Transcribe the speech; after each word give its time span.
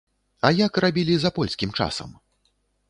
А 0.47 0.51
як 0.59 0.73
рабілі 0.85 1.15
за 1.27 1.33
польскім 1.39 1.77
часам? 1.81 2.19